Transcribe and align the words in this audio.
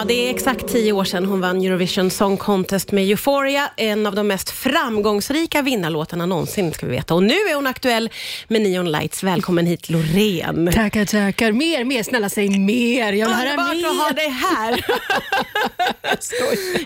Ja, 0.00 0.04
det 0.04 0.28
är 0.28 0.30
exakt 0.30 0.68
tio 0.68 0.92
år 0.92 1.04
sedan 1.04 1.24
hon 1.24 1.40
vann 1.40 1.62
Eurovision 1.62 2.10
Song 2.10 2.36
Contest 2.36 2.92
med 2.92 3.04
Euphoria, 3.04 3.70
en 3.76 4.06
av 4.06 4.14
de 4.14 4.26
mest 4.26 4.50
framgångsrika 4.50 5.62
vinnarlåtarna 5.62 6.26
någonsin, 6.26 6.72
ska 6.72 6.86
vi 6.86 6.92
veta. 6.92 7.14
Och 7.14 7.22
nu 7.22 7.34
är 7.34 7.54
hon 7.54 7.66
aktuell 7.66 8.10
med 8.48 8.62
Neon 8.62 8.92
Lights. 8.92 9.22
Välkommen 9.22 9.66
hit, 9.66 9.90
Loreen. 9.90 10.70
Tackar, 10.74 11.04
tackar. 11.04 11.52
Mer, 11.52 11.84
mer. 11.84 12.02
Snälla 12.02 12.28
säg 12.28 12.58
mer. 12.58 13.12
Jag 13.12 13.26
vill 13.26 13.36
höra 13.36 13.74
mer. 13.74 13.86
att 13.86 13.96
ha 13.96 14.10
dig 14.10 14.28
här. 14.28 14.84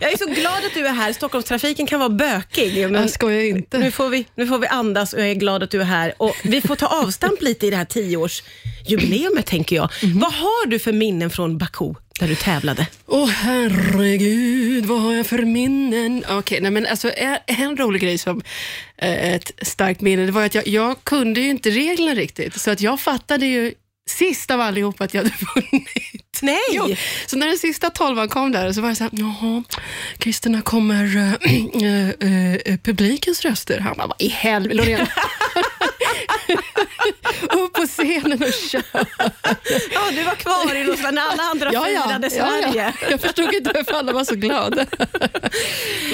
Jag 0.01 0.13
är 0.13 0.19
så 0.19 0.41
glad 0.41 0.65
att 0.67 0.75
du 0.75 0.87
är 0.87 0.93
här. 0.93 1.13
Stockholmstrafiken 1.13 1.87
kan 1.87 2.01
vara 2.01 2.11
bökig. 2.11 2.91
Men 2.91 3.03
Jag 3.03 3.11
skojar 3.11 3.45
inte. 3.45 3.79
nu, 3.79 3.91
får 3.91 4.09
vi, 4.09 4.27
nu 4.35 4.47
får 4.47 4.59
vi 4.59 4.67
andas 4.67 5.13
och 5.13 5.21
jag 5.21 5.31
är 5.31 5.35
glad 5.35 5.63
att 5.63 5.71
du 5.71 5.81
är 5.81 5.85
här. 5.85 6.15
Och 6.17 6.37
vi 6.43 6.61
får 6.61 6.77
ta 6.77 6.87
avstamp 6.87 7.43
lite 7.43 7.67
i 7.67 7.71
det 7.71 7.77
här 7.77 7.85
tioårsjubileumet, 7.85 9.47
tänker 9.47 9.77
jag. 9.77 9.91
Mhm. 10.03 10.21
Vad 10.21 10.33
har 10.33 10.67
du 10.67 10.79
för 10.79 10.93
minnen 10.93 11.31
från 11.31 11.59
Baku, 11.59 11.95
där 12.21 12.29
du 12.29 12.35
tävlade? 12.35 12.87
Åh 13.07 13.29
herregud, 13.29 14.87
vad 14.87 15.01
har 15.01 15.13
jag 15.13 15.27
för 15.27 15.39
minnen? 15.39 16.25
Okej, 16.29 16.61
nej 16.61 16.71
men 16.71 16.87
alltså 16.87 17.11
en, 17.47 17.77
rolig 17.77 18.03
grej 18.03 18.19
som 18.19 18.43
ett 18.97 19.53
starkt 19.63 20.01
minne, 20.01 20.27
det 20.27 20.33
var 20.33 20.45
att 20.45 20.55
jag, 20.55 20.69
jag 20.69 21.05
kunde 21.05 21.41
ju 21.41 21.51
inte 21.51 21.71
reglerna 21.71 22.15
riktigt, 22.15 22.61
så 22.61 22.71
att 22.71 22.81
jag 22.81 23.01
fattade 23.01 23.47
ju 23.47 23.75
sist 24.11 24.51
av 24.51 24.61
allihop 24.61 25.01
att 25.01 25.15
jag 25.15 25.23
hade 25.23 25.35
vunnit. 25.55 26.39
Nej! 26.43 26.59
Jo, 26.73 26.97
så 27.27 27.37
när 27.37 27.47
den 27.47 27.59
sista 27.59 27.91
tolvan 27.91 28.29
kom 28.29 28.53
där 28.53 28.73
så 28.73 28.81
var 28.81 28.89
jag 28.89 28.97
så 28.97 29.05
här, 29.05 29.11
jaha, 29.13 29.65
när 30.47 30.61
kommer 30.61 31.17
äh, 31.17 31.33
äh, 32.23 32.55
äh, 32.55 32.77
publikens 32.77 33.45
röster? 33.45 33.81
Han 33.81 33.97
bara, 33.97 34.07
vad 34.07 34.23
i 34.23 34.29
helvete. 34.29 35.07
Upp 37.53 37.73
på 37.73 37.87
scenen 37.87 38.43
och 38.43 38.53
kör. 38.53 38.83
Ja, 39.95 40.01
du 40.11 40.23
var 40.25 40.35
kvar 40.35 40.75
i 40.75 40.85
Roslagen 40.85 41.15
när 41.15 41.23
alla 41.23 41.43
andra 41.43 41.71
firade 41.71 42.31
Sverige. 42.31 42.93
Jag 43.11 43.21
förstod 43.21 43.55
inte 43.55 43.73
varför 43.75 43.93
alla 43.93 44.13
var 44.13 44.25
så 44.25 44.35
glada. 44.35 44.87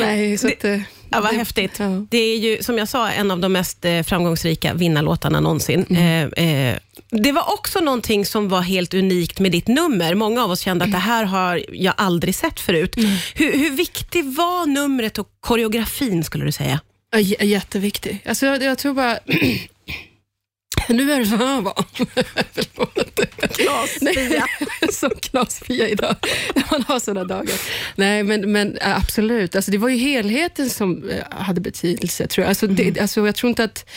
Nej, 0.01 0.39
så 0.39 0.49
att, 0.49 0.65
eh, 0.65 0.81
Ja, 1.13 1.21
vad 1.21 1.33
det- 1.33 1.37
häftigt. 1.37 1.73
ja. 1.79 2.07
Det 2.11 2.19
är 2.19 2.37
ju, 2.39 2.63
som 2.63 2.79
jag 2.79 2.89
sa, 2.89 3.11
en 3.11 3.31
av 3.31 3.39
de 3.39 3.53
mest 3.53 3.85
eh, 3.85 4.03
framgångsrika 4.03 4.75
vinnarlåtarna 4.75 5.41
någonsin. 5.41 5.87
Mm. 5.91 6.33
Eh, 6.37 6.45
eh, 6.71 6.77
det 7.11 7.33
var 7.33 7.53
också 7.53 7.81
någonting 7.81 8.27
som 8.27 8.49
var 8.49 8.61
helt 8.61 8.95
unikt 8.95 9.41
med 9.41 9.53
ditt 9.53 9.69
nummer. 9.69 10.15
Många 10.15 10.45
av 10.45 10.51
oss 10.51 10.61
kände 10.61 10.85
att 10.85 10.93
det 10.93 10.99
här 10.99 11.25
har 11.25 11.65
jag 11.73 11.95
aldrig 11.97 12.35
sett 12.35 12.61
förut. 12.61 12.97
Mm. 12.97 13.11
Hur, 13.35 13.53
hur 13.53 13.71
viktig 13.71 14.25
var 14.25 14.67
numret 14.67 15.19
och 15.19 15.29
koreografin, 15.41 16.25
skulle 16.25 16.45
du 16.45 16.53
säga? 16.53 16.81
Ja, 17.13 17.19
j- 17.19 17.37
jätteviktig. 17.41 18.23
Alltså, 18.29 18.47
jag, 18.47 18.63
jag 18.63 18.79
tror 18.79 18.95
bara... 18.95 19.19
nu 20.95 21.13
är 21.13 21.21
det 21.21 21.27
så 21.27 21.37
här 21.37 21.61
va? 21.61 21.75
Nej, 24.01 24.43
så 24.93 25.11
knasfia 25.11 25.89
idag. 25.89 26.17
Man 26.71 26.83
har 26.83 26.99
sådana 26.99 27.25
dagar. 27.25 27.55
Nej, 27.97 28.23
men, 28.23 28.53
men 28.53 28.79
äh, 28.79 28.97
absolut. 28.97 29.57
Alltså, 29.57 29.71
det 29.71 29.79
var 29.79 29.89
ju 29.89 29.97
helheten 29.97 30.71
som 30.71 31.11
eh, 31.11 31.17
hade 31.31 31.61
betydelse, 31.61 32.27
tror 32.27 32.43
jag. 32.43 32.49
Alltså, 32.49 32.67
det, 32.67 33.01
alltså, 33.01 33.27
jag 33.27 33.35
tror 33.35 33.49
inte 33.49 33.65
att... 33.65 33.89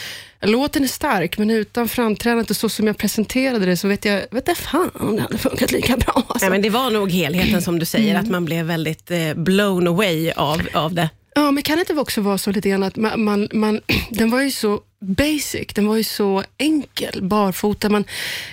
Låten 0.45 0.83
är 0.83 0.87
stark, 0.87 1.37
men 1.37 1.49
utan 1.49 1.87
framträdandet 1.87 2.49
och 2.49 2.55
så 2.55 2.69
som 2.69 2.87
jag 2.87 2.97
presenterade 2.97 3.65
det 3.65 3.77
så 3.77 3.87
vet 3.87 4.05
jag, 4.05 4.21
vet 4.31 4.47
jag 4.47 4.57
fan 4.57 4.91
om 4.93 5.15
det 5.15 5.21
hade 5.21 5.37
funkat 5.37 5.71
lika 5.71 5.97
bra. 5.97 6.13
Alltså. 6.15 6.37
Nej, 6.41 6.49
men 6.49 6.61
det 6.61 6.69
var 6.69 6.89
nog 6.89 7.11
helheten 7.11 7.61
som 7.61 7.79
du 7.79 7.85
säger, 7.85 8.09
Mm. 8.09 8.23
att 8.23 8.29
man 8.31 8.45
blev 8.45 8.65
väldigt 8.65 9.11
eh, 9.11 9.33
blown 9.35 9.87
away 9.87 10.31
av, 10.31 10.61
av 10.73 10.93
det. 10.93 11.09
Ja, 11.35 11.51
men 11.51 11.63
kan 11.63 11.77
det 11.77 11.79
inte 11.79 11.93
också 11.93 12.21
vara 12.21 12.37
så 12.37 12.51
lite 12.51 12.69
grann 12.69 12.83
att 12.83 12.95
man, 12.95 13.23
man, 13.23 13.47
man, 13.53 13.81
den 14.09 14.29
var 14.29 14.41
ju 14.41 14.51
så 14.51 14.81
basic, 14.99 15.67
den 15.75 15.87
var 15.87 15.97
ju 15.97 16.03
så 16.03 16.43
enkel, 16.57 17.23
barfota, 17.23 17.89
man, 17.89 18.03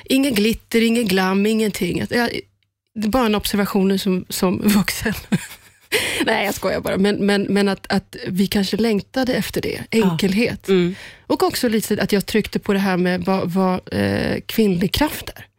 ingen 0.04 0.34
glitter, 0.34 0.82
ingen 0.82 1.06
glam, 1.06 1.46
ingenting. 1.46 1.98
Jag, 2.10 2.30
det 2.94 3.06
är 3.06 3.10
bara 3.10 3.26
en 3.26 3.34
observation 3.34 3.98
som, 3.98 4.24
som 4.28 4.58
vuxen. 4.64 5.14
Nej, 6.26 6.44
jag 6.44 6.54
skojar 6.54 6.80
bara. 6.80 6.96
Men, 6.96 7.16
men, 7.16 7.42
men 7.42 7.68
att, 7.68 7.86
att 7.92 8.16
vi 8.26 8.46
kanske 8.46 8.76
längtade 8.76 9.34
efter 9.34 9.60
det, 9.60 9.84
enkelhet. 9.90 10.68
Mm. 10.68 10.94
Och 11.26 11.42
också 11.42 11.68
lite 11.68 12.02
att 12.02 12.12
jag 12.12 12.26
tryckte 12.26 12.58
på 12.58 12.72
det 12.72 12.78
här 12.78 12.96
med 12.96 13.24
vad, 13.24 13.50
vad 13.50 13.80
eh, 13.92 14.40
kvinnlig 14.46 14.92
kraft 14.92 15.30
är. 15.36 15.49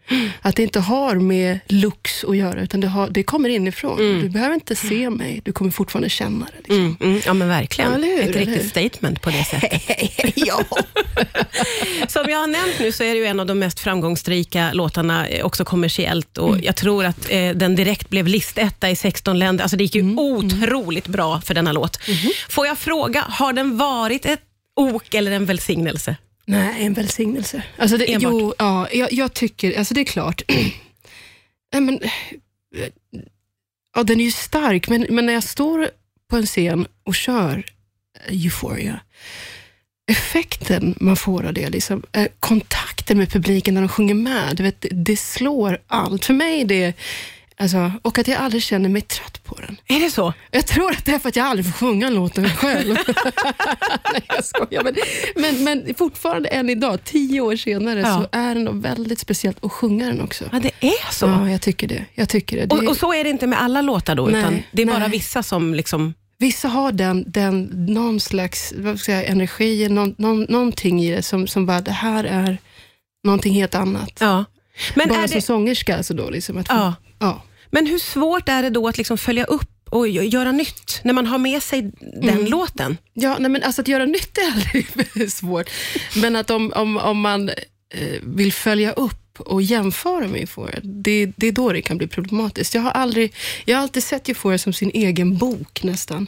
Att 0.41 0.55
det 0.55 0.63
inte 0.63 0.79
har 0.79 1.15
med 1.15 1.59
looks 1.67 2.23
att 2.23 2.37
göra, 2.37 2.61
utan 2.61 2.79
det, 2.81 2.87
har, 2.87 3.09
det 3.09 3.23
kommer 3.23 3.49
inifrån. 3.49 3.97
Du 3.97 4.29
behöver 4.29 4.53
inte 4.55 4.75
se 4.75 5.09
mig, 5.09 5.41
du 5.45 5.51
kommer 5.51 5.71
fortfarande 5.71 6.09
känna 6.09 6.45
det. 6.45 6.57
Liksom. 6.57 6.77
Mm, 6.77 6.97
mm, 7.01 7.21
ja, 7.25 7.33
men 7.33 7.47
verkligen. 7.47 7.91
Ja, 7.91 7.97
hur, 8.07 8.29
Ett 8.29 8.35
riktigt 8.35 8.69
statement 8.69 9.21
på 9.21 9.29
det 9.29 9.43
sättet. 9.43 9.81
ja. 10.35 10.63
Som 12.07 12.25
jag 12.29 12.37
har 12.37 12.47
nämnt 12.47 12.79
nu 12.79 12.91
så 12.91 13.03
är 13.03 13.13
det 13.13 13.19
ju 13.19 13.25
en 13.25 13.39
av 13.39 13.45
de 13.45 13.59
mest 13.59 13.79
framgångsrika 13.79 14.73
låtarna, 14.73 15.27
eh, 15.27 15.45
också 15.45 15.65
kommersiellt. 15.65 16.37
Och 16.37 16.51
Mm. 16.51 16.63
Jag 16.63 16.75
tror 16.75 17.05
att 17.05 17.29
eh, 17.31 17.49
den 17.49 17.75
direkt 17.75 18.09
blev 18.09 18.27
listetta 18.27 18.89
i 18.89 18.95
16 18.95 19.39
länder. 19.39 19.63
Alltså 19.63 19.77
det 19.77 19.83
gick 19.83 19.95
ju 19.95 20.01
Mm. 20.01 20.19
otroligt 20.19 21.07
bra 21.07 21.41
för 21.41 21.53
denna 21.53 21.71
låt. 21.71 21.99
Mm-hmm. 21.99 22.29
Får 22.49 22.67
jag 22.67 22.77
fråga, 22.77 23.21
har 23.29 23.53
den 23.53 23.77
varit 23.77 24.25
ett 24.25 24.41
ok 24.75 25.13
eller 25.13 25.31
en 25.31 25.45
välsignelse? 25.45 26.15
Nej, 26.51 26.85
en 26.85 26.93
välsignelse. 26.93 27.63
Alltså 27.77 27.97
det, 27.97 28.13
Enbart. 28.13 28.31
jo, 28.33 28.53
ja, 28.57 28.87
jag, 28.91 29.13
jag 29.13 29.33
tycker, 29.33 29.79
alltså 29.79 29.93
det 29.93 30.01
är 30.01 30.05
klart. 30.05 30.41
Nej, 31.73 31.81
men, 31.81 31.99
ja, 33.95 34.03
den 34.03 34.19
är 34.19 34.23
ju 34.23 34.31
stark, 34.31 34.89
men, 34.89 35.05
men 35.09 35.25
när 35.25 35.33
jag 35.33 35.43
står 35.43 35.89
på 36.29 36.37
en 36.37 36.45
scen 36.45 36.87
och 37.03 37.15
kör 37.15 37.63
eh, 38.27 38.43
Euphoria, 38.45 38.99
effekten 40.11 40.95
man 40.99 41.15
får 41.15 41.45
av 41.45 41.53
det, 41.53 41.69
liksom, 41.69 42.03
eh, 42.11 42.27
kontakten 42.39 43.17
med 43.17 43.31
publiken 43.31 43.73
när 43.73 43.81
de 43.81 43.89
sjunger 43.89 44.13
med, 44.13 44.55
du 44.57 44.63
vet, 44.63 44.85
det 44.91 45.17
slår 45.17 45.77
allt. 45.87 46.25
För 46.25 46.33
mig 46.33 46.61
är 46.61 46.65
det, 46.65 46.93
alltså, 47.61 47.91
och 48.01 48.17
att 48.19 48.27
jag 48.27 48.37
aldrig 48.41 48.63
känner 48.63 48.89
mig 48.89 49.01
trött 49.01 49.43
på 49.43 49.55
den. 49.55 49.77
Är 49.87 49.99
det 49.99 50.11
så? 50.11 50.33
Jag 50.51 50.67
tror 50.67 50.91
att 50.91 51.05
det 51.05 51.11
är 51.11 51.19
för 51.19 51.29
att 51.29 51.35
jag 51.35 51.45
aldrig 51.45 51.65
får 51.65 51.71
sjunga 51.87 52.09
låten 52.09 52.49
själv. 52.49 52.97
Nej, 54.13 54.23
jag 54.27 54.45
skojar. 54.45 54.83
Men, 54.83 54.95
men, 55.35 55.63
men 55.63 55.95
fortfarande 55.95 56.49
än 56.49 56.69
idag, 56.69 57.03
tio 57.03 57.41
år 57.41 57.55
senare, 57.55 57.99
Ja. 57.99 58.17
så 58.21 58.37
är 58.37 58.55
det 58.55 58.71
väldigt 58.71 59.19
speciellt 59.19 59.65
att 59.65 59.71
sjunga 59.71 60.05
den 60.05 60.21
också. 60.21 60.45
Ja, 60.51 60.59
det 60.59 60.71
är 60.87 61.13
så. 61.13 61.25
Ja, 61.25 61.49
jag 61.49 61.61
tycker 61.61 61.87
det. 61.87 62.05
Jag 62.15 62.29
tycker 62.29 62.57
det. 62.57 62.65
det 62.65 62.75
Och, 62.75 62.83
och 62.83 62.97
så 62.97 63.13
är 63.13 63.23
det 63.23 63.29
inte 63.29 63.47
med 63.47 63.61
alla 63.61 63.81
låtar 63.81 64.15
då, 64.15 64.25
Nej, 64.25 64.41
utan 64.41 64.63
det 64.71 64.81
är 64.81 64.85
bara 64.85 64.99
nej. 64.99 65.09
vissa 65.09 65.43
som 65.43 65.73
liksom... 65.73 66.13
Vissa 66.37 66.67
har 66.67 66.91
den, 66.91 67.23
den, 67.27 67.63
någon 67.89 68.19
slags 68.19 68.73
vad 68.77 68.99
ska 68.99 69.11
jag, 69.11 69.25
energi, 69.25 69.89
någon, 69.89 70.15
någon, 70.17 70.43
någonting 70.49 71.01
i 71.03 71.15
det 71.15 71.21
som, 71.21 71.47
som 71.47 71.65
bara, 71.65 71.81
det 71.81 71.91
här 71.91 72.23
är 72.23 72.57
någonting 73.23 73.53
helt 73.53 73.75
annat. 73.75 74.17
Ja. 74.19 74.45
Men, 74.95 75.09
bara 75.09 75.23
är 75.23 75.27
som 75.27 75.35
det, 75.35 75.41
sångerska 75.41 75.97
alltså 75.97 76.13
då. 76.13 76.29
Liksom, 76.29 76.57
att 76.57 76.67
få, 76.67 76.93
Ja. 77.19 77.41
Men 77.71 77.85
hur 77.87 77.97
svårt 77.99 78.49
är 78.49 78.63
det 78.63 78.69
då 78.69 78.87
att 78.87 78.97
liksom 78.97 79.17
följa 79.17 79.43
upp 79.43 79.67
och 79.89 80.07
gö- 80.07 80.21
göra 80.23 80.51
nytt, 80.51 80.99
när 81.03 81.13
man 81.13 81.27
har 81.27 81.37
med 81.37 81.63
sig 81.63 81.81
den 82.21 82.29
Mm. 82.29 82.45
låten? 82.45 82.97
Ja, 83.13 83.37
nej, 83.39 83.51
men 83.51 83.63
alltså 83.63 83.81
att 83.81 83.87
göra 83.87 84.05
nytt 84.05 84.37
är 84.37 84.51
aldrig 84.53 85.31
svårt. 85.31 85.69
Men 86.15 86.35
att 86.35 86.49
om, 86.49 86.73
om, 86.75 86.97
om 86.97 87.19
man 87.21 87.49
eh, 87.49 87.55
vill 88.23 88.53
följa 88.53 88.91
upp 88.91 89.39
och 89.39 89.61
jämföra 89.61 90.27
med 90.27 90.41
Euphoria, 90.41 90.79
det, 90.83 91.25
det 91.35 91.47
är 91.47 91.51
då 91.51 91.71
det 91.73 91.81
kan 91.81 91.97
bli 91.97 92.07
problematiskt. 92.07 92.73
Jag 92.75 92.81
har, 92.81 92.91
aldrig, 92.91 93.33
jag 93.65 93.75
har 93.77 93.81
alltid 93.83 94.03
sett 94.03 94.27
Euphoria 94.29 94.57
som 94.57 94.73
sin 94.73 94.91
egen 94.93 95.37
bok 95.37 95.83
nästan. 95.83 96.27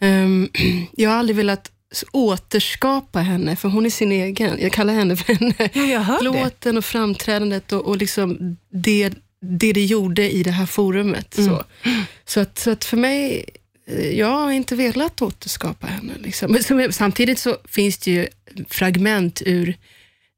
Ehm, 0.00 0.48
jag 0.92 1.10
har 1.10 1.16
aldrig 1.16 1.36
velat 1.36 1.70
återskapa 2.12 3.20
henne, 3.20 3.56
för 3.56 3.68
hon 3.68 3.86
är 3.86 3.90
sin 3.90 4.12
egen. 4.12 4.58
Jag 4.60 4.72
kallar 4.72 4.94
henne 4.94 5.16
för 5.16 5.34
henne. 5.34 5.90
Ja. 5.92 6.18
Låten 6.22 6.76
och 6.78 6.84
framträdandet 6.84 7.72
och, 7.72 7.80
och 7.86 7.96
liksom 7.96 8.56
det, 8.72 9.12
det 9.50 9.72
det 9.72 9.84
gjorde 9.84 10.30
i 10.30 10.42
det 10.42 10.50
här 10.50 10.66
forumet. 10.66 11.38
Mm. 11.38 11.50
Så, 11.50 11.64
så, 12.24 12.40
att, 12.40 12.58
så 12.58 12.70
att 12.70 12.84
för 12.84 12.96
mig, 12.96 13.44
eh, 13.86 14.10
jag 14.18 14.26
har 14.28 14.50
inte 14.52 14.76
velat 14.76 15.22
återskapa 15.22 15.86
henne. 15.86 16.12
Liksom. 16.22 16.58
Men 16.70 16.92
samtidigt 16.92 17.38
så 17.38 17.56
finns 17.68 17.98
det 17.98 18.10
ju 18.10 18.26
fragment 18.68 19.42
ur, 19.46 19.76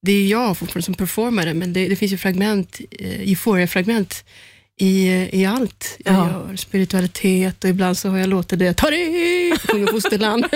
det 0.03 0.12
är 0.12 0.27
jag 0.27 0.56
fortfarande 0.59 0.84
som 0.84 0.94
performare, 0.94 1.55
men 1.55 1.72
det, 1.72 1.89
det 1.89 1.97
finns 1.97 2.12
ju 2.12 2.19
fragment, 2.19 2.81
eh, 2.91 3.21
euphoria-fragment 3.21 4.25
i, 4.81 5.06
eh, 5.09 5.34
i 5.34 5.47
allt 5.47 5.97
jag 6.05 6.15
Ja. 6.15 6.31
gör. 6.31 6.56
Spiritualitet 6.56 7.64
och 7.64 7.70
ibland 7.70 7.99
så 7.99 8.08
har 8.08 8.19
jag 8.19 8.29
låtit 8.29 8.58
det, 8.58 8.75
ta 8.75 8.91
det, 8.91 9.58
sjunger 9.58 9.87
fosterland. 9.87 10.47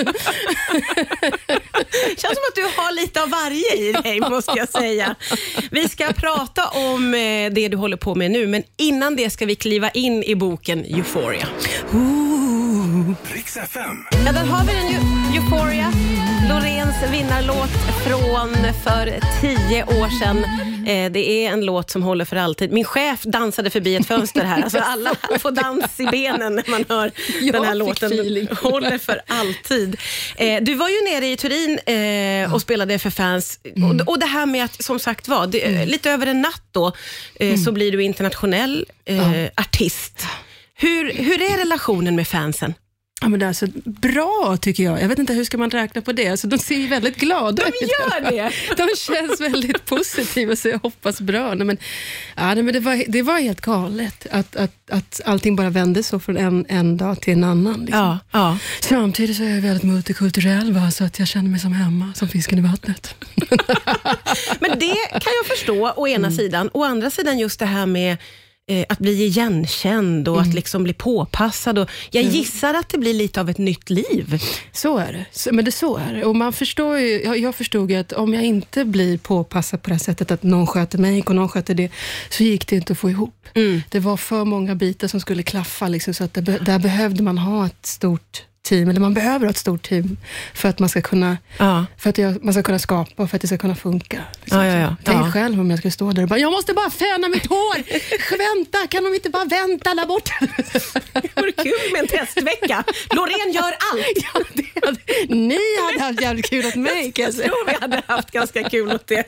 känns 2.17 2.21
som 2.21 2.45
att 2.49 2.55
du 2.55 2.63
har 2.63 2.93
lite 2.93 3.23
av 3.23 3.31
varje 3.31 3.75
i 3.75 3.93
dig, 3.93 4.21
måste 4.21 4.53
jag 4.57 4.69
säga. 4.69 5.15
Vi 5.71 5.89
ska 5.89 6.13
prata 6.13 6.69
om 6.69 7.15
eh, 7.15 7.53
det 7.53 7.69
du 7.69 7.77
håller 7.77 7.97
på 7.97 8.15
med 8.15 8.31
nu, 8.31 8.47
men 8.47 8.63
innan 8.77 9.17
det 9.17 9.31
ska 9.31 9.47
vi 9.47 9.55
kliva 9.55 9.91
in 9.91 10.23
i 10.23 10.35
boken 10.35 10.85
Euphoria. 10.85 11.47
FM. 13.63 14.07
Ja, 14.27 14.33
där 14.33 14.45
har 14.45 14.65
vi 14.67 14.73
den 14.73 15.35
Euphoria. 15.35 16.20
Loreens 16.51 16.97
vinnarlåt 17.13 17.71
från 18.07 18.55
för 18.85 19.21
tio 19.41 19.85
år 19.85 20.19
sedan. 20.21 20.45
Eh, 20.87 21.13
det 21.13 21.47
är 21.47 21.53
en 21.53 21.65
låt 21.65 21.91
som 21.91 22.03
håller 22.03 22.25
för 22.25 22.37
alltid. 22.37 22.73
Min 22.73 22.85
chef 22.85 23.23
dansade 23.23 23.71
förbi 23.71 23.97
ett 23.97 24.07
fönster 24.07 24.45
här. 24.45 24.63
Alltså 24.63 24.79
alla 24.79 25.15
får 25.39 25.51
dans 25.51 26.01
i 26.01 26.07
benen 26.07 26.55
när 26.55 26.71
man 26.71 26.85
hör 26.89 27.11
Jag 27.41 27.55
den 27.55 27.65
här 27.65 27.75
låten. 27.75 28.13
feeling. 28.13 28.49
Håller 28.63 28.99
för 28.99 29.21
alltid. 29.27 29.97
Eh, 30.37 30.63
du 30.63 30.75
var 30.75 30.89
ju 30.89 31.15
nere 31.15 31.27
i 31.27 31.37
Turin 31.37 31.79
eh, 31.79 32.55
och 32.55 32.61
spelade 32.61 32.99
för 32.99 33.11
fans. 33.11 33.61
Och, 33.65 34.09
och 34.09 34.19
det 34.19 34.27
här 34.27 34.47
med 34.47 34.65
att, 34.65 34.83
som 34.83 34.99
sagt 34.99 35.29
var, 35.29 35.47
det, 35.47 35.87
lite 35.87 36.11
över 36.11 36.27
en 36.27 36.41
natt 36.41 36.63
då, 36.73 36.93
eh, 37.35 37.57
så 37.57 37.73
blir 37.73 37.93
du 37.93 38.03
internationell 38.03 38.87
artist. 39.57 40.27
Hur, 40.75 41.13
hur 41.13 41.43
är 41.43 41.57
relationen 41.57 42.17
med 42.17 42.29
fansen? 42.29 42.75
Ja, 43.21 43.29
men 43.29 43.41
det 43.41 43.47
är 43.47 43.49
alltså 43.49 43.67
bra 43.85 44.57
tycker 44.61 44.83
jag. 44.83 45.03
Jag 45.03 45.09
vet 45.09 45.19
inte 45.19 45.33
hur 45.33 45.45
ska 45.45 45.59
man 45.59 45.71
räkna 45.71 46.01
på 46.01 46.13
det. 46.13 46.29
Alltså, 46.29 46.47
de 46.47 46.59
ser 46.59 46.77
ju 46.77 46.87
väldigt 46.87 47.17
glada 47.17 47.63
De 47.63 47.87
gör 47.87 48.31
det! 48.31 48.53
De 48.77 48.89
känns 48.97 49.41
väldigt 49.41 49.87
positiva, 49.87 50.57
så 50.57 50.69
jag 50.69 50.79
hoppas 50.79 51.21
bra. 51.21 51.55
Nej, 51.55 51.67
men, 51.67 51.79
ja, 52.37 52.55
men 52.55 52.73
det, 52.73 52.81
var, 52.81 53.05
det 53.09 53.23
var 53.23 53.39
helt 53.39 53.61
galet 53.61 54.27
att, 54.31 54.57
att, 54.57 54.91
att 54.91 55.21
allting 55.25 55.57
bara 55.57 55.71
vände 55.71 56.03
så 56.03 56.21
från 56.21 56.37
en, 56.37 56.67
en 56.69 56.97
dag 56.97 57.21
till 57.21 57.33
en 57.33 57.45
annan. 57.45 57.81
Liksom. 57.81 57.99
Ja, 57.99 58.19
ja. 58.31 58.59
Samtidigt 58.81 59.37
så 59.37 59.43
är 59.43 59.55
jag 59.55 59.63
väldigt 59.63 59.85
multikulturell, 59.85 60.73
va? 60.73 60.91
så 60.91 61.05
att 61.05 61.19
jag 61.19 61.29
känner 61.29 61.51
mig 61.51 61.61
som 61.61 61.73
hemma, 61.73 62.13
som 62.15 62.29
fisken 62.29 62.59
i 62.59 62.63
vattnet. 62.63 63.15
Men 64.61 64.79
det 64.79 64.97
kan 65.11 65.33
jag 65.43 65.47
förstå, 65.57 65.93
å 65.97 66.09
ena 66.09 66.31
sidan. 66.31 66.71
Å 66.73 66.85
andra 66.85 67.11
sidan 67.11 67.39
just 67.39 67.59
det 67.59 67.67
här 67.67 67.87
med 67.87 68.17
eh, 68.71 68.87
att 68.89 68.99
bli 68.99 69.25
igenkänd 69.25 70.29
och 70.29 70.41
att 70.41 70.55
liksom 70.55 70.83
bli 70.83 70.93
påpassad. 70.93 71.79
Och 71.79 71.91
jag 72.11 72.25
gissar 72.25 72.75
att 72.75 72.89
det 72.89 72.99
blir 72.99 73.15
lite 73.15 73.41
av 73.41 73.51
ett 73.51 73.59
nytt 73.59 73.91
liv. 73.91 74.43
Så 74.73 74.99
är 74.99 75.13
det. 75.13 75.27
Så, 75.33 75.55
men 75.55 75.65
det 75.65 75.73
så 75.73 75.97
är 75.97 76.15
det. 76.15 76.25
Och 76.25 76.37
man 76.37 76.53
förstår 76.53 76.99
ju, 76.99 77.23
jag, 77.23 77.39
jag 77.39 77.55
förstod 77.55 77.91
ju 77.91 77.97
att 77.97 78.13
om 78.13 78.35
jag 78.35 78.45
inte 78.45 78.85
blir 78.85 79.19
påpassad 79.19 79.83
på 79.83 79.91
det 79.91 79.95
här 79.95 80.01
sättet, 80.01 80.31
att 80.31 80.43
någon 80.43 80.67
sköter 80.67 80.99
mig 80.99 81.23
och 81.23 81.35
någon 81.35 81.49
sköter 81.49 81.75
det, 81.75 81.91
så 82.31 82.43
gick 82.43 82.67
det 82.67 82.77
inte 82.77 82.93
att 82.93 82.99
få 82.99 83.11
ihop. 83.11 83.35
Det 83.91 84.01
var 84.01 84.17
för 84.17 84.45
många 84.45 84.75
bitar 84.75 85.09
som 85.09 85.21
skulle 85.21 85.43
klaffa, 85.43 85.89
liksom, 85.89 86.15
så 86.15 86.25
att 86.25 86.35
det, 86.35 86.41
där 86.41 86.79
behövde 86.79 87.23
man 87.23 87.39
ha 87.39 87.67
ett 87.67 87.87
stort 87.87 88.43
team, 88.63 88.89
eller 88.89 89.01
man 89.01 89.15
behöver 89.15 89.47
ha 89.47 89.51
ett 89.51 89.57
stort 89.59 89.83
team 89.89 90.17
för 90.55 90.69
att 90.69 90.79
man 90.79 90.89
ska 90.89 91.01
kunna, 91.03 91.39
Ja. 91.59 91.87
för 91.99 92.11
att 92.11 92.19
jag, 92.19 92.45
man 92.45 92.55
ska 92.55 92.63
kunna 92.63 92.79
skapa 92.79 93.23
och 93.23 93.31
för 93.31 93.37
att 93.37 93.41
det 93.43 93.49
ska 93.49 93.59
kunna 93.59 93.75
funka. 93.75 94.21
liksom. 94.41 94.65
Ja, 94.65 94.77
ja. 94.77 94.97
Tänk 95.05 95.33
själv 95.33 95.61
om 95.61 95.71
jag 95.71 95.79
skulle 95.79 95.93
stå 95.93 96.13
där 96.13 96.23
och 96.23 96.29
bara, 96.29 96.39
jag 96.39 96.53
måste 96.53 96.75
bara 96.75 96.91
föna 96.91 97.29
mitt 97.29 97.47
hår! 97.47 97.77
Vänta, 98.39 98.87
kan 98.87 99.05
de 99.05 99.15
inte 99.15 99.31
bara 99.31 99.45
vänta 99.45 99.95
där 99.95 100.07
borta? 100.07 100.35
Det 101.23 101.37
vore 101.41 101.53
kul 101.53 101.93
med 101.93 102.01
en 102.01 102.09
testvecka. 102.09 102.85
Loreen 103.15 103.53
gör 103.53 103.63
allt. 103.93 104.25
Hade, 104.35 105.35
ni 105.35 105.59
hade 105.87 106.01
haft 106.05 106.21
jävligt 106.23 106.51
kul 106.51 106.67
åt 106.67 106.75
mig 106.75 107.13
kan 107.13 107.23
jag 107.23 107.29
Jag 107.29 107.35
säga. 107.35 107.49
tror 107.49 107.67
vi 107.67 107.75
hade 107.81 108.03
haft 108.07 108.31
ganska 108.31 108.63
kul 108.69 108.93
åt 108.93 109.07
det. 109.07 109.25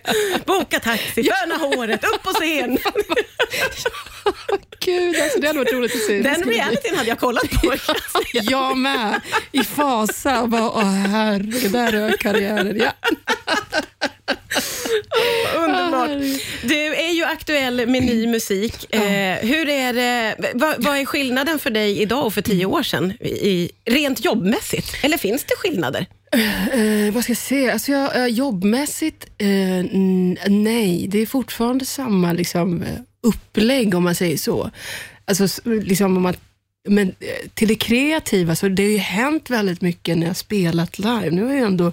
Boka 0.47 0.81
taxi, 0.81 1.23
föna 1.41 1.55
håret, 1.57 2.05
upp 2.05 2.23
på 2.23 2.31
scen. 2.31 2.79
Gud, 4.85 5.17
alltså, 5.23 5.41
det 5.41 5.47
hade 5.47 5.59
varit 5.59 5.73
roligt 5.73 5.95
att 5.95 6.01
se. 6.01 6.23
Den 6.23 6.43
realityn 6.43 6.97
hade 6.97 7.09
jag 7.09 7.19
kollat 7.19 7.51
på. 7.51 7.75
Jag 8.33 8.77
med, 8.77 9.21
i 9.53 9.65
fasa. 9.65 10.43
Och 10.43 10.49
bara, 10.49 10.71
åh 10.71 10.85
herre, 10.85 11.69
där 11.69 11.93
rök 11.93 12.21
karriären. 12.21 12.81
Ja. 12.81 12.93
Underbart. 15.57 16.11
Du 16.63 16.95
är 16.95 17.13
ju 17.13 17.25
aktuell 17.25 17.87
med 17.87 18.03
ny 18.03 18.27
musik. 18.27 18.95
Eh, 18.95 19.37
hur 19.37 19.69
är 19.69 19.93
det, 19.93 20.37
vad, 20.55 20.85
vad 20.85 20.97
är 20.97 21.05
skillnaden 21.05 21.59
för 21.59 21.71
dig 21.71 22.03
idag 22.03 22.27
och 22.27 22.35
för 22.35 22.43
tio 22.43 22.67
år 22.67 22.83
sedan, 22.83 23.11
i, 23.21 23.71
rent 23.85 24.25
jobbmässigt? 24.25 25.05
Eller 25.05 25.19
finns 25.19 25.45
det 25.45 25.55
skillnader? 25.57 26.07
Eh, 26.33 27.15
vad 27.15 27.23
ska 27.23 27.31
jag 27.31 27.39
säga? 27.39 27.73
Alltså 27.73 27.93
jag, 27.93 28.17
eh, 28.17 28.27
jobbmässigt, 28.27 29.27
eh, 29.39 29.49
nej. 30.49 31.07
Det 31.09 31.19
är 31.19 31.27
fortfarande 31.27 31.85
samma 31.85 32.33
liksom, 32.33 32.83
eh, 32.83 32.89
upplägg 33.23 33.95
om 33.95 34.03
man 34.05 34.15
säger 34.15 34.37
så. 34.37 34.71
Alltså, 35.25 35.49
liksom, 35.65 36.17
om 36.17 36.23
man, 36.23 36.35
men 36.89 37.09
eh, 37.09 37.49
till 37.55 37.69
det 37.69 37.75
kreativa, 37.75 38.57
så 38.57 38.69
det 38.69 38.83
har 38.83 38.91
ju 38.91 38.97
hänt 38.97 39.51
väldigt 39.51 39.81
mycket 39.81 40.19
när 40.19 40.27
jag 40.27 40.37
spelat 40.37 40.99
live. 40.99 41.31
Nu 41.31 41.45
har 41.45 41.55
jag 41.55 41.67
ändå 41.67 41.93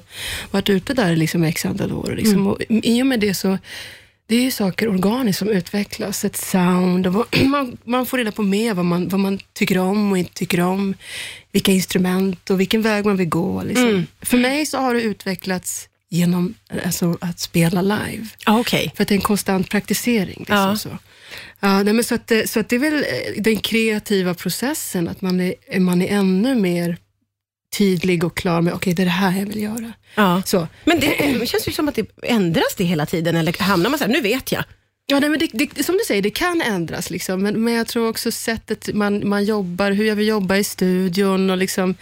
varit 0.51 0.69
ute 0.69 0.93
där 0.93 1.15
liksom 1.15 1.43
x 1.43 1.65
antal 1.65 1.93
år. 1.93 2.13
Liksom, 2.17 2.47
och 2.47 2.61
I 2.69 3.01
och 3.01 3.07
med 3.07 3.19
det 3.19 3.33
så 3.33 3.57
det 4.29 4.35
är 4.35 4.41
ju 4.41 4.51
saker 4.51 4.87
organiskt 4.87 5.39
som 5.39 5.49
utvecklas, 5.49 6.25
ett 6.25 6.37
sound 6.37 7.07
och 7.07 7.13
vad, 7.13 7.25
man, 7.45 7.77
man 7.83 8.05
får 8.05 8.17
reda 8.17 8.31
på 8.31 8.43
mer 8.43 8.73
vad 8.73 8.85
man, 8.85 9.07
vad 9.07 9.19
man 9.19 9.39
tycker 9.53 9.77
om 9.77 10.11
och 10.11 10.17
inte 10.17 10.33
tycker 10.33 10.59
om, 10.59 10.93
vilka 11.51 11.71
instrument 11.71 12.49
och 12.49 12.59
vilken 12.59 12.81
väg 12.81 13.05
man 13.05 13.17
vill 13.17 13.29
gå. 13.29 13.63
Liksom. 13.63 14.07
För 14.21 14.37
mig 14.37 14.65
så 14.65 14.77
har 14.77 14.93
det 14.93 15.01
utvecklats 15.01 15.88
genom 16.09 16.53
alltså, 16.85 17.17
att 17.21 17.39
spela 17.39 17.81
live. 17.81 18.25
Ah, 18.45 18.59
Okej. 18.59 18.91
För 18.95 19.03
att 19.03 19.07
det 19.07 19.13
är 19.13 19.17
en 19.17 19.21
konstant 19.21 19.69
praktisering. 19.69 20.37
Liksom, 20.39 20.55
Ja. 20.57 20.75
så. 20.77 20.89
Ja, 21.59 21.83
nej, 21.83 21.93
men 21.93 22.03
så, 22.03 22.15
att, 22.15 22.27
det- 22.27 22.49
så 22.49 22.59
att 22.59 22.69
det 22.69 22.75
är 22.75 22.79
väl 22.79 22.93
eh, 22.93 23.41
den 23.41 23.57
kreativa 23.57 24.33
processen, 24.33 25.07
att 25.07 25.21
man 25.21 25.39
är, 25.41 25.79
man 25.79 26.01
är 26.01 26.07
ännu 26.17 26.55
mer 26.55 26.97
tydlig 27.77 28.23
och 28.23 28.37
klar 28.37 28.61
med, 28.61 28.73
okej 28.73 28.93
det 28.93 29.03
är 29.03 29.05
det 29.05 29.09
här 29.11 29.39
jag 29.39 29.45
vill 29.45 29.61
göra. 29.61 29.93
Ja. 30.15 30.41
Så. 30.45 30.67
Men 30.85 30.99
det 30.99 31.47
känns 31.49 31.67
ju 31.67 31.71
som 31.71 31.87
att 31.87 31.95
det 31.95 32.05
ändras 32.23 32.75
det 32.77 32.83
hela 32.83 33.05
tiden, 33.05 33.35
eller 33.35 33.63
hamnar 33.63 33.89
man 33.89 33.99
så 33.99 34.05
här, 34.05 34.11
nu 34.11 34.21
vet 34.21 34.51
jag. 34.51 34.63
Ja, 35.11 35.19
nej, 35.19 35.29
men 35.29 35.39
det, 35.39 35.49
det, 35.53 35.83
som 35.83 35.97
du 35.97 36.03
säger, 36.07 36.21
det 36.21 36.29
kan 36.29 36.61
ändras, 36.61 37.09
liksom, 37.09 37.41
men, 37.43 37.63
men 37.63 37.73
jag 37.73 37.87
tror 37.87 38.09
också 38.09 38.31
sättet 38.31 38.89
man, 38.93 39.27
man 39.29 39.43
jobbar, 39.45 39.91
hur 39.91 40.05
jag 40.05 40.15
vill 40.15 40.27
jobba 40.27 40.57
i 40.57 40.63
studion 40.63 41.49
och 41.49 41.57
liksom, 41.57 41.95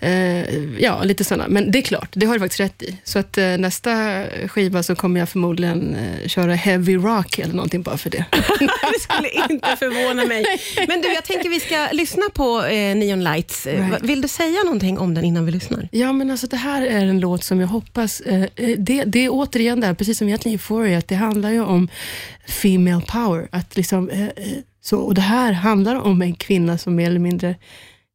eh, 0.00 0.54
ja, 0.78 1.02
lite 1.04 1.24
sådana. 1.24 1.48
Men 1.48 1.70
det 1.70 1.78
är 1.78 1.82
klart, 1.82 2.08
det 2.12 2.26
har 2.26 2.34
du 2.34 2.40
faktiskt 2.40 2.60
rätt 2.60 2.82
i. 2.82 2.96
Så 3.04 3.18
att 3.18 3.38
eh, 3.38 3.44
nästa 3.44 4.22
skiva 4.48 4.82
så 4.82 4.94
kommer 4.94 5.20
jag 5.20 5.28
förmodligen 5.28 5.94
eh, 5.94 6.28
köra 6.28 6.54
heavy 6.54 6.96
rock 6.96 7.38
eller 7.38 7.54
någonting 7.54 7.82
bara 7.82 7.98
för 7.98 8.10
det. 8.10 8.24
Det 8.92 9.00
skulle 9.00 9.28
inte 9.28 9.76
förvåna 9.76 10.24
mig. 10.24 10.44
Men 10.88 11.00
du, 11.00 11.12
jag 11.12 11.24
tänker 11.24 11.48
vi 11.48 11.60
ska 11.60 11.88
lyssna 11.92 12.22
på 12.34 12.64
eh, 12.64 12.96
Neon 12.96 13.24
Lights. 13.24 13.66
Eh, 13.66 13.76
Right. 13.90 14.02
Vill 14.02 14.20
du 14.20 14.28
säga 14.28 14.62
någonting 14.64 14.98
om 14.98 15.14
den 15.14 15.24
innan 15.24 15.46
vi 15.46 15.52
lyssnar? 15.52 15.88
Ja, 15.92 16.12
men 16.12 16.30
alltså 16.30 16.46
det 16.46 16.56
här 16.56 16.82
är 16.82 17.04
en 17.06 17.20
låt 17.20 17.44
som 17.44 17.60
jag 17.60 17.68
hoppas, 17.68 18.20
eh, 18.20 18.44
det, 18.78 19.04
det 19.04 19.24
är 19.24 19.28
återigen 19.32 19.80
där, 19.80 19.94
precis 19.94 20.18
som 20.18 20.28
egentligen 20.28 20.54
Euphoria, 20.54 20.98
att 20.98 21.08
det 21.08 21.14
handlar 21.14 21.50
ju 21.50 21.60
om 21.64 21.88
female 22.48 23.02
power. 23.08 23.48
Att 23.52 23.76
liksom, 23.76 24.10
eh, 24.10 24.24
eh, 24.24 24.30
så, 24.80 24.98
och 24.98 25.14
det 25.14 25.20
här 25.20 25.52
handlar 25.52 25.96
om 25.96 26.22
en 26.22 26.34
kvinna 26.34 26.78
som 26.78 26.94
mer 26.94 27.06
eller 27.06 27.20
mindre 27.20 27.48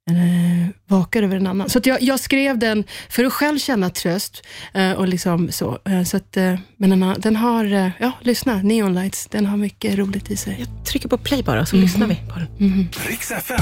eh, 0.09 0.67
vakar 0.87 1.23
över 1.23 1.35
en 1.35 1.47
annan. 1.47 1.69
Så 1.69 1.77
att 1.77 1.85
jag, 1.85 2.01
jag 2.01 2.19
skrev 2.19 2.57
den 2.57 2.83
för 3.09 3.23
att 3.23 3.33
själv 3.33 3.59
känna 3.59 3.89
tröst. 3.89 4.47
Eh, 4.73 4.91
och 4.91 5.07
liksom 5.07 5.51
så, 5.51 5.79
eh, 5.85 6.03
så 6.03 6.17
att, 6.17 6.37
eh, 6.37 6.59
men 6.77 6.89
den 6.89 7.03
har, 7.03 7.15
den 7.15 7.35
har 7.35 7.73
eh, 7.73 7.89
ja, 7.99 8.11
lyssna, 8.21 8.61
Neon 8.63 8.93
Lights, 8.93 9.27
den 9.27 9.45
har 9.45 9.57
mycket 9.57 9.97
roligt 9.97 10.31
i 10.31 10.37
sig. 10.37 10.55
Jag 10.59 10.85
trycker 10.85 11.09
på 11.09 11.17
play 11.17 11.43
bara, 11.43 11.65
så 11.65 11.75
lyssnar 11.75 12.07
vi 12.07 12.15
på 12.15 12.39
den. 12.39 12.89
Riks 13.07 13.31
FM. 13.31 13.61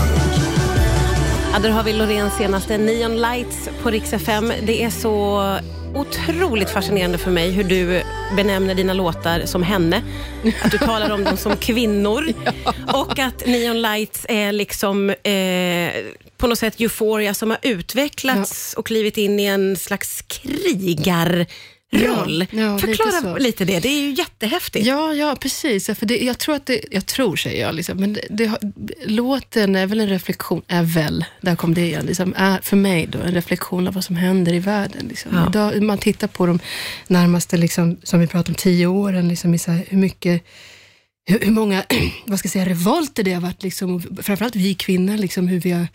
Ja, 1.53 1.59
där 1.59 1.69
har 1.69 1.83
vi 1.83 1.93
Loreens 1.93 2.37
senaste 2.37 2.77
Neon 2.77 3.21
Lights 3.21 3.69
på 3.83 3.89
Rix 3.89 4.13
FM. 4.13 4.53
Det 4.63 4.83
är 4.83 4.89
så 4.89 5.41
otroligt 5.95 6.69
fascinerande 6.69 7.17
för 7.17 7.31
mig 7.31 7.51
hur 7.51 7.63
du 7.63 8.01
benämner 8.35 8.75
dina 8.75 8.93
låtar 8.93 9.45
som 9.45 9.63
henne. 9.63 10.03
Att 10.63 10.71
du 10.71 10.77
talar 10.77 11.09
om 11.09 11.23
dem 11.23 11.37
som 11.37 11.57
kvinnor. 11.57 12.23
Och 12.93 13.19
att 13.19 13.45
Neon 13.45 13.81
Lights 13.81 14.25
är 14.29 14.51
liksom 14.51 15.09
eh, 15.09 15.91
på 16.37 16.47
något 16.47 16.59
sätt 16.59 16.79
euphoria 16.79 17.33
som 17.33 17.49
har 17.49 17.59
utvecklats 17.61 18.73
och 18.73 18.85
klivit 18.85 19.17
in 19.17 19.39
i 19.39 19.45
en 19.45 19.75
slags 19.75 20.23
krigarroll. 21.91 22.47
Ja, 22.51 22.61
ja, 22.61 22.75
lite 22.75 22.87
Förklara 22.87 23.21
så. 23.21 23.37
lite 23.37 23.65
det. 23.65 23.79
Det 23.79 23.89
är 23.89 24.01
ju 24.01 24.11
jättehäftigt. 24.13 24.85
Ja, 24.85 25.13
ja 25.13 25.35
precis. 25.35 25.85
För 25.85 26.05
det, 26.05 26.17
jag 26.17 26.37
tror 26.37 26.55
att 26.55 26.65
det, 26.65 26.85
jag 26.91 27.05
tror 27.05 27.35
säger 27.35 27.61
jag, 27.65 27.75
liksom, 27.75 27.97
men 27.97 28.13
det, 28.13 28.21
det, 28.29 28.51
låten 29.05 29.75
är 29.75 29.87
väl 29.87 29.99
en 29.99 30.09
reflektion, 30.09 30.61
är 30.67 30.83
väl, 30.83 31.25
där 31.41 31.55
kom 31.55 31.73
det 31.73 31.81
igen, 31.81 32.05
liksom, 32.05 32.33
är 32.37 32.59
för 32.61 32.77
mig 32.77 33.07
då 33.07 33.19
en 33.19 33.33
reflektion 33.33 33.87
av 33.87 33.93
vad 33.93 34.03
som 34.03 34.15
händer 34.15 34.53
i 34.53 34.59
världen. 34.59 35.05
Liksom. 35.09 35.31
Ja. 35.33 35.49
Idag, 35.49 35.83
man 35.83 35.97
tittar 35.97 36.27
på 36.27 36.45
de 36.45 36.59
närmaste, 37.07 37.57
liksom, 37.57 37.97
som 38.03 38.19
vi 38.19 38.27
pratade 38.27 38.51
om, 38.51 38.55
tio 38.55 38.87
åren, 38.87 39.27
liksom, 39.27 39.53
i 39.53 39.59
så 39.59 39.71
här, 39.71 39.85
hur 39.87 39.97
mycket 39.97 40.43
hur, 41.25 41.39
hur 41.39 41.51
många 41.51 41.83
vad 42.25 42.39
ska 42.39 42.45
jag 42.45 42.51
säga, 42.51 42.65
revolter 42.65 43.23
det 43.23 43.33
har 43.33 43.41
varit, 43.41 43.63
liksom, 43.63 44.01
framförallt 44.21 44.55
vi 44.55 44.73
kvinnor, 44.73 45.17
liksom, 45.17 45.47
hur 45.47 45.59
vi 45.59 45.71
har 45.71 45.87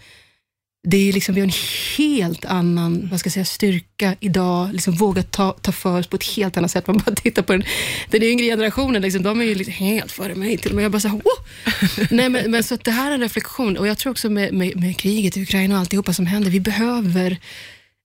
det 0.87 1.09
är 1.09 1.13
liksom, 1.13 1.35
vi 1.35 1.41
har 1.41 1.49
en 1.49 1.55
helt 1.97 2.45
annan 2.45 3.09
vad 3.11 3.21
ska 3.21 3.27
jag 3.27 3.33
säga, 3.33 3.45
styrka 3.45 4.17
idag, 4.21 4.73
liksom 4.73 4.95
våga 4.95 5.23
ta, 5.23 5.53
ta 5.53 5.73
för 5.73 5.99
oss 5.99 6.07
på 6.07 6.17
ett 6.17 6.25
helt 6.25 6.57
annat 6.57 6.71
sätt. 6.71 6.87
Man 6.87 6.99
bara 6.99 7.15
tittar 7.15 7.43
på 7.43 7.53
den, 7.53 7.65
den 8.11 8.23
yngre 8.23 8.45
generationen, 8.45 9.03
liksom, 9.03 9.23
de 9.23 9.41
är 9.41 9.45
ju 9.45 9.55
liksom 9.55 9.75
helt 9.75 10.13
före 10.13 10.35
mig 10.35 10.59
till 10.59 10.71
och 10.71 10.77
med. 10.77 10.85
Jag 10.85 10.93
bara 10.93 11.01
så 11.01 11.09
här, 11.09 11.15
"Wow!" 11.15 12.07
Nej, 12.11 12.29
men, 12.29 12.51
men 12.51 12.65
så 12.65 12.77
det 12.77 12.91
här 12.91 13.11
är 13.11 13.15
en 13.15 13.21
reflektion 13.21 13.77
och 13.77 13.87
jag 13.87 13.99
tror 13.99 14.11
också 14.11 14.31
med, 14.31 14.55
med, 14.55 14.81
med 14.81 14.97
kriget 14.97 15.37
i 15.37 15.43
Ukraina 15.43 15.75
och 15.75 15.81
alltihopa 15.81 16.13
som 16.13 16.27
händer, 16.27 16.51
vi 16.51 16.61
behöver 16.61 17.39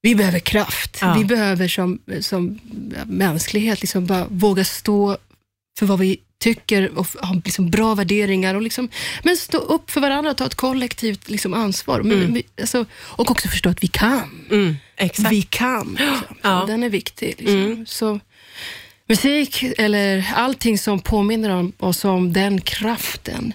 vi 0.02 0.16
behöver 0.16 0.40
kraft. 0.40 0.98
Ja. 1.02 1.16
Vi 1.18 1.26
behöver 1.26 1.68
som, 1.68 2.00
som 2.22 2.60
mänsklighet 3.06 3.82
liksom 3.82 4.06
bara 4.06 4.26
våga 4.30 4.64
stå 4.64 5.18
för 5.80 5.86
vad 5.86 6.00
vi 6.00 6.20
tycker 6.40 6.98
och 6.98 7.08
ha 7.22 7.42
liksom 7.46 7.70
bra 7.70 7.96
värderingar. 7.96 8.56
Och 8.56 8.62
liksom, 8.62 8.90
men 9.24 9.38
stå 9.38 9.58
upp 9.58 9.92
för 9.92 10.02
varandra 10.02 10.32
och 10.32 10.38
ta 10.38 10.46
ett 10.46 10.56
kollektivt 10.56 11.30
liksom 11.30 11.54
ansvar. 11.54 12.02
Men, 12.02 12.34
vi, 12.34 12.44
alltså, 12.62 12.86
och 12.94 13.32
också 13.32 13.48
förstå 13.48 13.70
att 13.70 13.84
vi 13.84 13.88
kan. 13.88 14.48
Mm. 14.52 14.76
Vi 15.30 15.42
kan. 15.42 15.98
Liksom. 16.00 16.38
Ja. 16.42 16.64
Den 16.68 16.84
är 16.84 16.90
viktig. 16.90 17.36
Liksom. 17.38 17.86
Så, 17.88 18.20
musik 19.08 19.64
eller 19.78 20.32
allting 20.36 20.78
som 20.78 21.00
påminner 21.00 21.50
om 21.50 21.74
oss 21.80 22.06
om 22.06 22.34
den 22.34 22.62
kraften, 22.62 23.54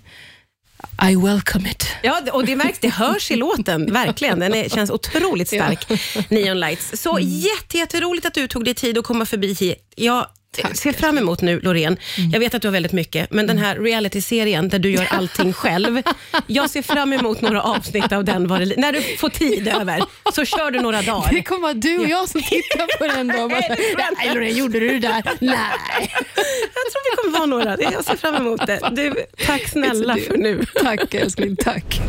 I 1.10 1.16
welcome 1.16 1.70
it. 1.70 1.86
Ja, 2.02 2.20
och 2.32 2.46
det 2.46 2.56
märks, 2.56 2.78
det 2.78 2.88
hörs 2.88 3.30
i 3.30 3.36
låten, 3.36 3.92
verkligen. 3.92 4.38
Den 4.38 4.54
är, 4.54 4.68
känns 4.68 4.90
otroligt 4.90 5.48
stark, 5.48 5.86
Neon 6.30 6.60
Lights. 6.60 7.02
Så 7.02 7.18
jätte, 7.20 7.78
jätteroligt 7.78 8.26
att 8.26 8.34
du 8.34 8.48
tog 8.48 8.64
dig 8.64 8.74
tid 8.74 8.98
att 8.98 9.04
komma 9.04 9.26
förbi 9.26 9.52
hit. 9.52 9.92
Jag 9.96 10.26
Tack, 10.62 10.76
ser 10.76 10.92
fram 10.92 11.18
emot 11.18 11.40
nu, 11.42 11.61
Loreen. 11.61 11.96
Jag 12.32 12.40
vet 12.40 12.54
att 12.54 12.62
du 12.62 12.68
har 12.68 12.73
väldigt 12.73 12.92
mycket, 12.92 13.30
men 13.30 13.46
den 13.46 13.58
här 13.58 13.76
realityserien 13.76 14.68
där 14.68 14.78
du 14.78 14.90
gör 14.90 15.06
allting 15.11 15.52
själv. 15.52 16.02
Jag 16.46 16.70
ser 16.70 16.82
fram 16.82 17.12
emot 17.12 17.40
några 17.40 17.62
avsnitt 17.62 18.12
av 18.12 18.25
den. 18.25 18.46
Var 18.49 18.58
det, 18.61 18.76
när 18.76 18.92
du 18.92 19.02
får 19.18 19.28
tid 19.28 19.68
över, 19.68 20.02
så 20.34 20.44
kör 20.44 20.70
du 20.70 20.80
några 20.80 21.02
dagar. 21.02 21.30
Det 21.32 21.42
kommer 21.42 21.61
vara 21.62 21.75
du 21.75 21.99
och 21.99 22.08
jag 22.08 22.28
som 22.28 22.42
tittar 22.42 22.99
på 22.99 23.06
den 23.16 23.28
då. 23.28 23.46
Nej, 24.18 24.34
Loreen, 24.34 24.56
gjorde 24.56 24.80
du 24.80 24.88
det 24.88 25.08
där? 25.08 25.23
Nej. 25.40 26.12
Jag 26.75 26.92
tror 26.92 27.11
vi 27.11 27.16
kommer 27.16 27.38
vara 27.38 27.46
några. 27.46 27.76
Jag 27.92 28.04
ser 28.04 28.16
fram 28.16 28.34
emot 28.34 28.66
det. 28.66 28.80
Du, 28.92 29.14
tack 29.46 29.68
snälla 29.68 30.16
för 30.16 30.37
nu. 30.37 30.66
Tack 30.82 31.14
älskling, 31.14 31.56
tack. 31.56 32.00